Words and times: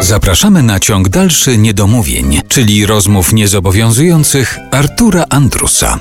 Zapraszamy 0.00 0.62
na 0.62 0.80
ciąg 0.80 1.08
dalszy 1.08 1.58
niedomówień, 1.58 2.40
czyli 2.48 2.86
rozmów 2.86 3.32
niezobowiązujących 3.32 4.58
Artura 4.70 5.24
Andrusa. 5.30 6.00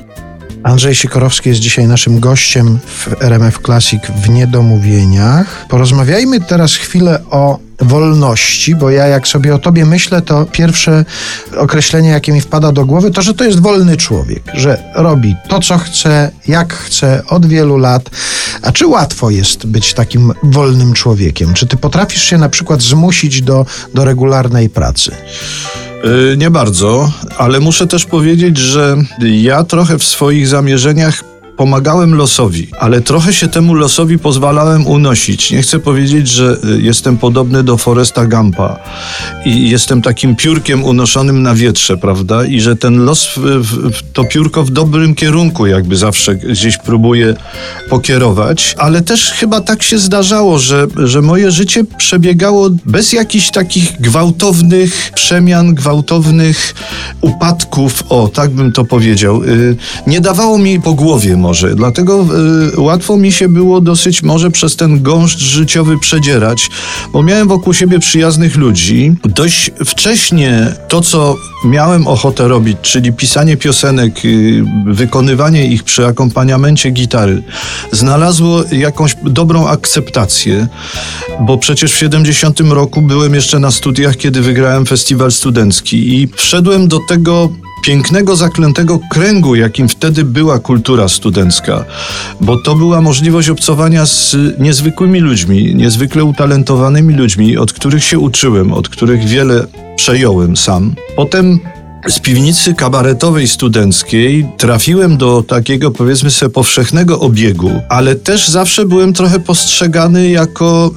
Andrzej 0.63 0.95
Sikorowski 0.95 1.49
jest 1.49 1.61
dzisiaj 1.61 1.87
naszym 1.87 2.19
gościem 2.19 2.79
w 2.85 3.21
RMF 3.21 3.59
Classic 3.65 4.01
w 4.15 4.29
Niedomówieniach. 4.29 5.65
Porozmawiajmy 5.69 6.41
teraz 6.41 6.75
chwilę 6.75 7.19
o 7.29 7.59
wolności, 7.83 8.75
bo 8.75 8.89
ja 8.89 9.07
jak 9.07 9.27
sobie 9.27 9.55
o 9.55 9.59
tobie 9.59 9.85
myślę, 9.85 10.21
to 10.21 10.45
pierwsze 10.45 11.05
określenie, 11.57 12.09
jakie 12.09 12.31
mi 12.31 12.41
wpada 12.41 12.71
do 12.71 12.85
głowy, 12.85 13.11
to, 13.11 13.21
że 13.21 13.33
to 13.33 13.43
jest 13.43 13.59
wolny 13.59 13.97
człowiek, 13.97 14.43
że 14.53 14.83
robi 14.95 15.35
to, 15.49 15.59
co 15.59 15.77
chce, 15.77 16.31
jak 16.47 16.73
chce, 16.73 17.23
od 17.29 17.45
wielu 17.45 17.77
lat. 17.77 18.09
A 18.61 18.71
czy 18.71 18.87
łatwo 18.87 19.29
jest 19.29 19.65
być 19.65 19.93
takim 19.93 20.33
wolnym 20.43 20.93
człowiekiem? 20.93 21.53
Czy 21.53 21.67
ty 21.67 21.77
potrafisz 21.77 22.23
się 22.23 22.37
na 22.37 22.49
przykład 22.49 22.81
zmusić 22.81 23.41
do, 23.41 23.65
do 23.93 24.05
regularnej 24.05 24.69
pracy? 24.69 25.11
Yy, 26.03 26.37
nie 26.37 26.51
bardzo, 26.51 27.11
ale 27.37 27.59
muszę 27.59 27.87
też 27.87 28.05
powiedzieć, 28.05 28.57
że 28.57 28.97
ja 29.19 29.63
trochę 29.63 29.99
w 29.99 30.03
swoich 30.03 30.47
zamierzeniach 30.47 31.32
pomagałem 31.57 32.15
losowi, 32.15 32.67
ale 32.79 33.01
trochę 33.01 33.33
się 33.33 33.47
temu 33.47 33.73
losowi 33.73 34.19
pozwalałem 34.19 34.87
unosić. 34.87 35.51
Nie 35.51 35.61
chcę 35.61 35.79
powiedzieć, 35.79 36.27
że 36.27 36.57
y, 36.77 36.81
jestem 36.81 37.17
podobny 37.17 37.63
do 37.63 37.77
Foresta 37.77 38.25
Gampa 38.25 38.79
i 39.45 39.69
jestem 39.69 40.01
takim 40.01 40.35
piórkiem 40.35 40.83
unoszonym 40.83 41.41
na 41.41 41.55
wietrze, 41.55 41.97
prawda? 41.97 42.45
I 42.45 42.61
że 42.61 42.75
ten 42.75 43.05
los, 43.05 43.29
to 44.13 44.23
piórko 44.23 44.63
w 44.63 44.71
dobrym 44.71 45.15
kierunku 45.15 45.65
jakby 45.65 45.95
zawsze 45.95 46.35
gdzieś 46.35 46.77
próbuje 46.77 47.35
pokierować, 47.89 48.75
ale 48.77 49.01
też 49.01 49.31
chyba 49.31 49.61
tak 49.61 49.83
się 49.83 49.99
zdarzało, 49.99 50.59
że, 50.59 50.87
że 50.97 51.21
moje 51.21 51.51
życie 51.51 51.83
przebiegało 51.97 52.69
bez 52.85 53.13
jakichś 53.13 53.51
takich 53.51 54.01
gwałtownych 54.01 55.11
przemian, 55.15 55.75
gwałtownych 55.75 56.75
upadków, 57.21 58.03
o, 58.09 58.27
tak 58.27 58.49
bym 58.49 58.71
to 58.71 58.85
powiedział. 58.85 59.43
Y, 59.43 59.75
nie 60.07 60.21
dawało 60.21 60.57
mi 60.57 60.81
po 60.81 60.93
głowie 60.93 61.37
może. 61.43 61.75
Dlatego 61.75 62.25
y, 62.77 62.79
łatwo 62.79 63.17
mi 63.17 63.31
się 63.31 63.49
było 63.49 63.81
dosyć 63.81 64.23
może 64.23 64.51
przez 64.51 64.75
ten 64.75 65.01
gąszcz 65.01 65.39
życiowy 65.39 65.99
przedzierać, 65.99 66.69
bo 67.13 67.23
miałem 67.23 67.47
wokół 67.47 67.73
siebie 67.73 67.99
przyjaznych 67.99 68.57
ludzi. 68.57 69.15
Dość 69.25 69.71
wcześnie 69.85 70.75
to, 70.87 71.01
co 71.01 71.35
miałem 71.65 72.07
ochotę 72.07 72.47
robić, 72.47 72.77
czyli 72.81 73.13
pisanie 73.13 73.57
piosenek, 73.57 74.25
y, 74.25 74.63
wykonywanie 74.85 75.67
ich 75.67 75.83
przy 75.83 76.05
akompaniamencie 76.05 76.91
gitary, 76.91 77.43
znalazło 77.91 78.63
jakąś 78.71 79.15
dobrą 79.23 79.67
akceptację, 79.67 80.67
bo 81.41 81.57
przecież 81.57 81.93
w 81.93 81.97
70 81.97 82.59
roku 82.59 83.01
byłem 83.01 83.33
jeszcze 83.33 83.59
na 83.59 83.71
studiach, 83.71 84.17
kiedy 84.17 84.41
wygrałem 84.41 84.85
festiwal 84.85 85.31
studencki 85.31 86.21
i 86.21 86.27
wszedłem 86.35 86.87
do 86.87 86.99
tego 87.07 87.49
pięknego, 87.83 88.35
zaklętego 88.35 88.99
kręgu, 89.09 89.55
jakim 89.55 89.89
wtedy 89.89 90.23
była 90.23 90.59
kultura 90.59 91.07
studencka, 91.07 91.85
bo 92.41 92.57
to 92.57 92.75
była 92.75 93.01
możliwość 93.01 93.49
obcowania 93.49 94.05
z 94.05 94.35
niezwykłymi 94.59 95.19
ludźmi, 95.19 95.75
niezwykle 95.75 96.23
utalentowanymi 96.23 97.13
ludźmi, 97.13 97.57
od 97.57 97.73
których 97.73 98.03
się 98.03 98.19
uczyłem, 98.19 98.73
od 98.73 98.89
których 98.89 99.23
wiele 99.23 99.65
przejąłem 99.95 100.57
sam. 100.57 100.95
Potem 101.15 101.59
z 102.07 102.19
piwnicy 102.19 102.73
kabaretowej 102.73 103.47
studenckiej 103.47 104.47
trafiłem 104.57 105.17
do 105.17 105.43
takiego 105.43 105.91
powiedzmy 105.91 106.31
sobie 106.31 106.49
powszechnego 106.49 107.19
obiegu, 107.19 107.71
ale 107.89 108.15
też 108.15 108.47
zawsze 108.47 108.85
byłem 108.85 109.13
trochę 109.13 109.39
postrzegany 109.39 110.29
jako 110.29 110.91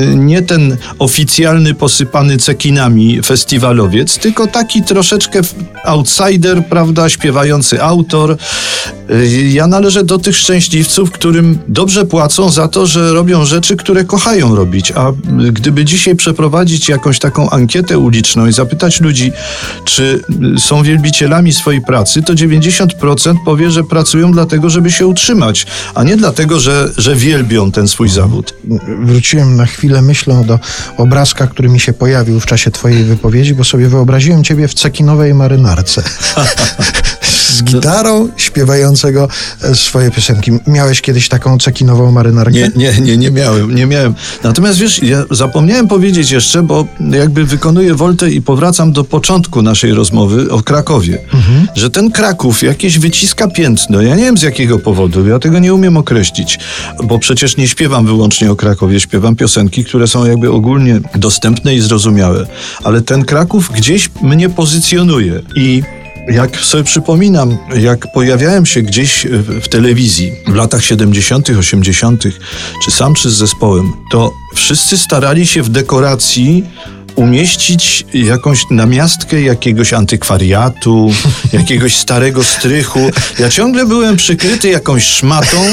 yy, 0.00 0.16
nie 0.16 0.42
ten 0.42 0.76
oficjalny 0.98 1.74
posypany 1.74 2.36
cekinami 2.36 3.22
festiwalowiec, 3.22 4.18
tylko 4.18 4.46
taki 4.46 4.82
troszeczkę 4.82 5.40
outsider, 5.84 6.64
prawda, 6.66 7.08
śpiewający 7.08 7.82
autor. 7.82 8.36
Ja 9.52 9.66
należę 9.66 10.04
do 10.04 10.18
tych 10.18 10.36
szczęśliwców, 10.36 11.10
którym 11.10 11.58
dobrze 11.68 12.04
płacą 12.04 12.50
za 12.50 12.68
to, 12.68 12.86
że 12.86 13.12
robią 13.12 13.44
rzeczy, 13.44 13.76
które 13.76 14.04
kochają 14.04 14.54
robić, 14.54 14.92
a 14.92 15.12
gdyby 15.52 15.84
dzisiaj 15.84 16.16
przeprowadzić 16.16 16.88
jakąś 16.88 17.18
taką 17.18 17.50
ankietę 17.50 17.98
uliczną 17.98 18.46
i 18.46 18.52
zapytać 18.52 19.00
ludzi, 19.00 19.32
czy 19.84 20.04
czy 20.04 20.20
są 20.58 20.82
wielbicielami 20.82 21.52
swojej 21.52 21.82
pracy, 21.82 22.22
to 22.22 22.34
90% 22.34 23.36
powie, 23.44 23.70
że 23.70 23.84
pracują 23.84 24.32
dlatego, 24.32 24.70
żeby 24.70 24.92
się 24.92 25.06
utrzymać, 25.06 25.66
a 25.94 26.04
nie 26.04 26.16
dlatego, 26.16 26.60
że, 26.60 26.90
że 26.96 27.14
wielbią 27.16 27.72
ten 27.72 27.88
swój 27.88 28.08
zawód. 28.08 28.54
Wróciłem 29.04 29.56
na 29.56 29.66
chwilę 29.66 30.02
myślą 30.02 30.44
do 30.44 30.58
obrazka, 30.96 31.46
który 31.46 31.68
mi 31.68 31.80
się 31.80 31.92
pojawił 31.92 32.40
w 32.40 32.46
czasie 32.46 32.70
twojej 32.70 33.04
wypowiedzi, 33.04 33.54
bo 33.54 33.64
sobie 33.64 33.88
wyobraziłem 33.88 34.44
ciebie 34.44 34.68
w 34.68 34.74
cekinowej 34.74 35.34
marynarce. 35.34 36.02
z 37.54 37.62
gitarą 37.62 38.28
śpiewającego 38.36 39.28
e, 39.62 39.74
swoje 39.74 40.10
piosenki. 40.10 40.50
Miałeś 40.66 41.00
kiedyś 41.00 41.28
taką 41.28 41.58
cekinową 41.58 42.12
marynarkę? 42.12 42.52
Nie, 42.52 42.70
nie, 42.76 43.00
nie, 43.00 43.16
nie 43.16 43.30
miałem, 43.30 43.74
nie 43.74 43.86
miałem. 43.86 44.14
Natomiast 44.42 44.78
wiesz, 44.78 45.02
ja 45.02 45.24
zapomniałem 45.30 45.88
powiedzieć 45.88 46.30
jeszcze, 46.30 46.62
bo 46.62 46.86
jakby 47.10 47.44
wykonuję 47.44 47.94
woltę 47.94 48.30
i 48.30 48.42
powracam 48.42 48.92
do 48.92 49.04
początku 49.04 49.62
naszej 49.62 49.94
rozmowy 49.94 50.50
o 50.50 50.62
Krakowie, 50.62 51.18
mhm. 51.34 51.68
że 51.74 51.90
ten 51.90 52.10
Kraków 52.10 52.62
jakieś 52.62 52.98
wyciska 52.98 53.48
piętno. 53.48 54.02
Ja 54.02 54.16
nie 54.16 54.24
wiem 54.24 54.38
z 54.38 54.42
jakiego 54.42 54.78
powodu, 54.78 55.28
ja 55.28 55.38
tego 55.38 55.58
nie 55.58 55.74
umiem 55.74 55.96
określić, 55.96 56.58
bo 57.04 57.18
przecież 57.18 57.56
nie 57.56 57.68
śpiewam 57.68 58.06
wyłącznie 58.06 58.50
o 58.50 58.56
Krakowie, 58.56 59.00
śpiewam 59.00 59.36
piosenki, 59.36 59.84
które 59.84 60.06
są 60.06 60.26
jakby 60.26 60.50
ogólnie 60.50 61.00
dostępne 61.14 61.74
i 61.74 61.80
zrozumiałe. 61.80 62.46
Ale 62.84 63.00
ten 63.02 63.24
Kraków 63.24 63.70
gdzieś 63.76 64.10
mnie 64.22 64.48
pozycjonuje 64.48 65.42
i 65.56 65.82
jak 66.28 66.56
sobie 66.56 66.84
przypominam, 66.84 67.56
jak 67.76 68.12
pojawiałem 68.12 68.66
się 68.66 68.82
gdzieś 68.82 69.26
w 69.30 69.68
telewizji 69.68 70.32
w 70.46 70.54
latach 70.54 70.84
70., 70.84 71.50
80., 71.50 72.22
czy 72.84 72.90
sam, 72.90 73.14
czy 73.14 73.30
z 73.30 73.34
zespołem, 73.34 73.92
to 74.10 74.32
wszyscy 74.54 74.98
starali 74.98 75.46
się 75.46 75.62
w 75.62 75.68
dekoracji 75.68 76.64
umieścić 77.14 78.06
jakąś 78.14 78.64
namiastkę 78.70 79.42
jakiegoś 79.42 79.92
antykwariatu, 79.92 81.12
jakiegoś 81.52 81.96
starego 81.96 82.44
strychu. 82.44 83.10
Ja 83.38 83.50
ciągle 83.50 83.86
byłem 83.86 84.16
przykryty 84.16 84.68
jakąś 84.68 85.04
szmatą, 85.04 85.64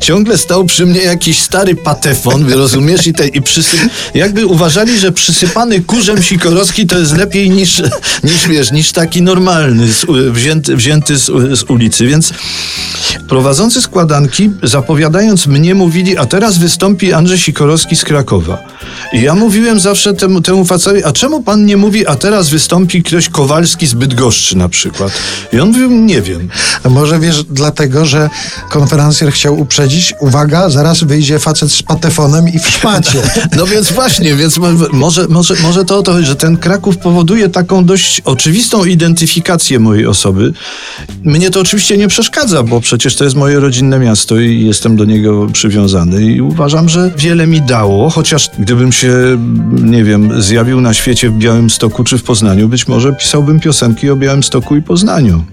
ciągle 0.00 0.38
stał 0.38 0.64
przy 0.64 0.86
mnie 0.86 1.00
jakiś 1.00 1.40
stary 1.40 1.74
patefon, 1.74 2.52
rozumiesz? 2.52 3.06
I, 3.06 3.12
te, 3.12 3.28
i 3.28 3.42
przysyp... 3.42 3.80
jakby 4.14 4.46
uważali, 4.46 4.98
że 4.98 5.12
przysypany 5.12 5.80
kurzem 5.80 6.22
sikorowski 6.22 6.86
to 6.86 6.98
jest 6.98 7.16
lepiej 7.16 7.50
niż, 7.50 7.82
niż 8.24 8.48
wiesz, 8.48 8.72
niż 8.72 8.92
taki 8.92 9.22
normalny, 9.22 9.86
wzięty, 10.30 10.76
wzięty 10.76 11.16
z, 11.16 11.24
z 11.58 11.62
ulicy. 11.70 12.06
Więc 12.06 12.32
prowadzący 13.28 13.82
składanki, 13.82 14.50
zapowiadając 14.62 15.46
mnie, 15.46 15.74
mówili, 15.74 16.18
a 16.18 16.26
teraz 16.26 16.58
wystąpi 16.58 17.12
Andrzej 17.12 17.38
Sikorowski 17.38 17.96
z 17.96 18.04
Krakowa. 18.04 18.58
I 19.12 19.22
ja 19.22 19.34
mówiłem 19.34 19.80
zawsze 19.80 20.14
temu, 20.14 20.40
temu 20.40 20.64
a 21.04 21.12
czemu 21.12 21.42
pan 21.42 21.66
nie 21.66 21.76
mówi, 21.76 22.06
a 22.06 22.16
teraz 22.16 22.48
wystąpi 22.48 23.02
ktoś 23.02 23.28
Kowalski 23.28 23.86
z 23.86 23.94
Bydgoszczy 23.94 24.56
na 24.56 24.68
przykład? 24.68 25.12
I 25.52 25.60
on 25.60 25.68
mówił, 25.68 25.90
nie 25.90 26.22
wiem. 26.22 26.48
A 26.84 26.88
może 26.88 27.18
wiesz, 27.18 27.44
dlatego, 27.44 28.06
że 28.06 28.30
konferencjer 28.70 29.32
chciał 29.32 29.60
uprzedzić, 29.60 30.14
uwaga, 30.20 30.70
zaraz 30.70 31.04
wyjdzie 31.04 31.38
facet 31.38 31.72
z 31.72 31.82
patefonem 31.82 32.48
i 32.48 32.58
w 32.58 32.68
szmacie. 32.68 33.22
no 33.58 33.66
więc 33.66 33.92
właśnie, 33.92 34.34
więc 34.34 34.58
może, 34.92 35.26
może, 35.28 35.56
może 35.62 35.84
to 35.84 35.98
o 35.98 36.02
to 36.02 36.12
chodzi, 36.12 36.26
że 36.26 36.36
ten 36.36 36.56
Kraków 36.56 36.98
powoduje 36.98 37.48
taką 37.48 37.84
dość 37.84 38.20
oczywistą 38.24 38.84
identyfikację 38.84 39.80
mojej 39.80 40.06
osoby. 40.06 40.52
Mnie 41.24 41.50
to 41.50 41.60
oczywiście 41.60 41.96
nie 41.96 42.08
przeszkadza, 42.08 42.62
bo 42.62 42.80
przecież 42.80 43.16
to 43.16 43.24
jest 43.24 43.36
moje 43.36 43.60
rodzinne 43.60 43.98
miasto 43.98 44.40
i 44.40 44.64
jestem 44.66 44.96
do 44.96 45.04
niego 45.04 45.46
przywiązany 45.46 46.22
i 46.22 46.40
uważam, 46.40 46.88
że 46.88 47.10
wiele 47.16 47.46
mi 47.46 47.62
dało, 47.62 48.10
chociaż 48.10 48.50
gdybym 48.58 48.92
się, 48.92 49.12
nie 49.82 50.04
wiem, 50.04 50.42
zjadł 50.42 50.59
pojawił 50.60 50.80
na 50.80 50.94
świecie 50.94 51.30
w 51.30 51.38
Białymstoku 51.38 52.04
czy 52.04 52.18
w 52.18 52.22
Poznaniu, 52.22 52.68
być 52.68 52.88
może 52.88 53.12
pisałbym 53.12 53.60
piosenki 53.60 54.10
o 54.10 54.16
Białymstoku 54.16 54.76
i 54.76 54.82
Poznaniu. 54.82 55.44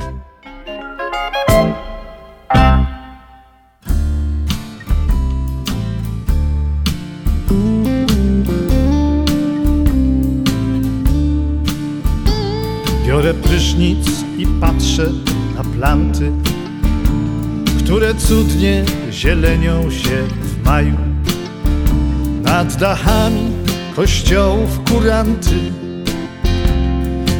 Biorę 13.07 13.33
prysznic 13.33 14.07
i 14.37 14.47
patrzę 14.61 15.09
na 15.55 15.63
planty, 15.63 16.31
które 17.79 18.15
cudnie 18.15 18.85
zielenią 19.11 19.91
się 19.91 20.23
w 20.41 20.65
maju. 20.65 20.97
Nad 22.43 22.75
dachami 22.75 23.56
kościołów 23.97 24.79
kuranty, 24.91 25.71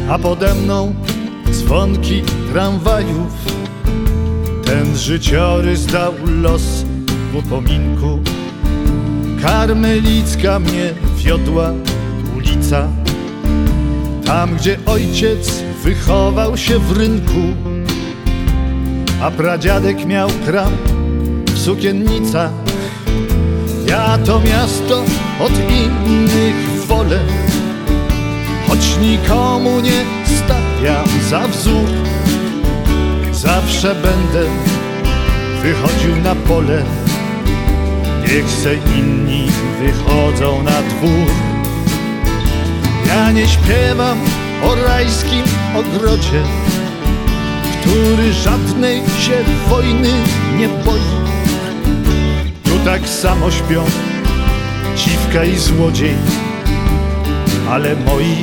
a 0.10 0.20
pode 0.20 0.56
mną 0.56 0.96
dzwonki 1.52 2.22
tramwajów. 2.52 3.34
Ten 4.66 4.98
życiorys 4.98 5.86
dał 5.86 6.14
los 6.26 6.86
w 7.32 7.36
upominku. 7.36 8.20
Karmelicka 9.42 10.60
mnie 10.60 10.94
wiodła 11.18 11.74
ulica, 12.38 12.88
tam 14.26 14.56
gdzie 14.56 14.78
ojciec 14.86 15.64
wychował 15.84 16.58
się 16.58 16.80
w 16.80 16.98
rynku, 16.98 17.42
a 19.22 19.32
pradziadek 19.32 20.06
miał 20.06 20.30
kram 20.46 20.72
w 21.46 21.60
sukiennicach. 21.60 22.67
Ja 23.88 24.18
to 24.26 24.40
miasto 24.40 25.04
od 25.40 25.52
innych 25.70 26.86
wolę, 26.88 27.20
choć 28.68 28.98
nikomu 29.02 29.80
nie 29.80 30.06
stawiam 30.26 31.08
za 31.30 31.48
wzór. 31.48 31.90
Zawsze 33.32 33.96
będę 33.96 34.44
wychodził 35.62 36.16
na 36.24 36.36
pole, 36.36 36.84
niech 38.22 38.50
se 38.50 38.74
inni 38.76 39.48
wychodzą 39.80 40.64
na 40.64 40.82
dwór. 40.82 41.32
Ja 43.08 43.32
nie 43.32 43.48
śpiewam 43.48 44.18
o 44.64 44.76
rajskim 44.76 45.44
ogrodzie, 45.76 46.42
który 47.82 48.34
żadnej 48.34 48.98
się 48.98 49.44
wojny 49.70 50.12
nie 50.58 50.68
boi. 50.70 51.37
Tak 52.88 53.10
samo 53.10 53.52
śpią 53.52 53.86
dziwka 54.96 55.44
i 55.44 55.58
złodziej, 55.58 56.16
ale 57.70 57.96
moi 57.96 58.36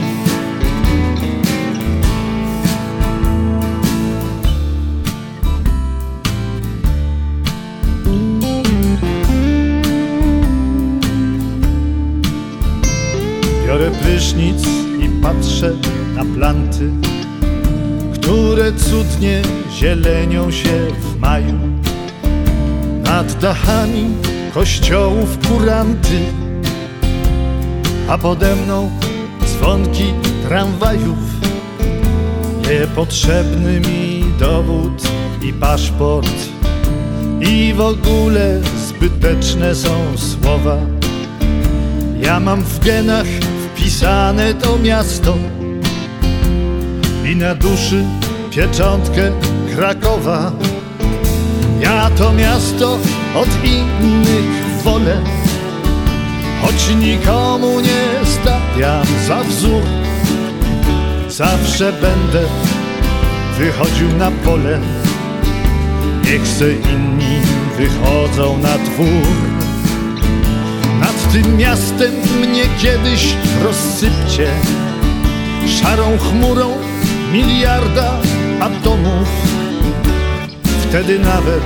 Biorę 13.66 13.90
prysznic 13.90 14.66
i 15.00 15.22
patrzę 15.22 15.72
na 16.16 16.24
planty, 16.34 16.90
które 18.14 18.72
cudnie 18.72 19.42
zielenią 19.72 20.50
się 20.50 20.86
w 21.00 21.20
maju. 21.20 21.58
Nad 23.04 23.32
dachami 23.32 24.33
kościołów 24.54 25.38
kuranty, 25.48 26.18
a 28.08 28.18
pode 28.18 28.56
mną 28.56 28.90
dzwonki 29.46 30.04
tramwajów. 30.48 31.18
Niepotrzebny 32.70 33.80
mi 33.80 34.24
dowód 34.38 35.02
i 35.42 35.52
paszport 35.52 36.34
i 37.40 37.74
w 37.76 37.80
ogóle 37.80 38.60
zbyteczne 38.86 39.74
są 39.74 39.90
słowa. 40.16 40.76
Ja 42.20 42.40
mam 42.40 42.62
w 42.62 42.84
genach 42.84 43.26
wpisane 43.74 44.54
to 44.54 44.78
miasto 44.78 45.34
i 47.32 47.36
na 47.36 47.54
duszy 47.54 48.04
pieczątkę 48.50 49.32
Krakowa. 49.76 50.52
Ja 51.80 52.10
to 52.10 52.32
miasto 52.32 52.98
od 53.34 53.48
innych 53.64 54.82
wolę, 54.84 55.16
choć 56.62 56.94
nikomu 56.96 57.80
nie 57.80 58.26
stawiam 58.26 59.06
za 59.26 59.44
wzór. 59.44 59.82
Zawsze 61.28 61.92
będę 61.92 62.42
wychodził 63.58 64.08
na 64.18 64.30
pole, 64.30 64.80
niech 66.24 66.48
se 66.48 66.72
inni 66.72 67.40
wychodzą 67.76 68.58
na 68.58 68.78
dwór. 68.78 69.54
Nad 71.00 71.32
tym 71.32 71.56
miastem 71.56 72.12
mnie 72.40 72.62
kiedyś 72.78 73.34
rozsypcie 73.64 74.48
Szarą 75.66 76.18
chmurą 76.18 76.76
miliarda 77.32 78.18
atomów 78.60 79.28
Wtedy 80.94 81.18
nawet, 81.18 81.62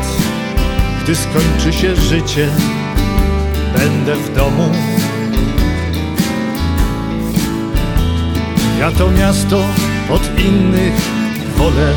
gdy 1.02 1.14
skończy 1.16 1.72
się 1.72 1.96
życie 1.96 2.48
Będę 3.72 4.14
w 4.16 4.34
domu. 4.34 4.72
Ja 8.80 8.90
to 8.90 9.10
miasto 9.10 9.64
od 10.10 10.40
innych 10.40 10.94
wolę 11.56 11.92